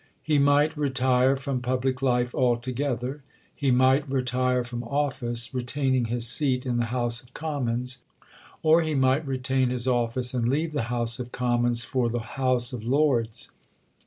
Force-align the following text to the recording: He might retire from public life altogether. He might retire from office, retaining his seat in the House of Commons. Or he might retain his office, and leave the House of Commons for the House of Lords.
He 0.23 0.39
might 0.39 0.75
retire 0.75 1.35
from 1.35 1.61
public 1.61 2.01
life 2.01 2.33
altogether. 2.33 3.21
He 3.55 3.69
might 3.69 4.09
retire 4.09 4.63
from 4.63 4.81
office, 4.83 5.53
retaining 5.53 6.05
his 6.05 6.27
seat 6.27 6.65
in 6.65 6.77
the 6.77 6.85
House 6.85 7.21
of 7.21 7.35
Commons. 7.35 7.99
Or 8.63 8.81
he 8.81 8.95
might 8.95 9.27
retain 9.27 9.69
his 9.69 9.85
office, 9.87 10.33
and 10.33 10.49
leave 10.49 10.71
the 10.71 10.85
House 10.89 11.19
of 11.19 11.31
Commons 11.31 11.83
for 11.83 12.09
the 12.09 12.33
House 12.39 12.73
of 12.73 12.83
Lords. 12.83 13.51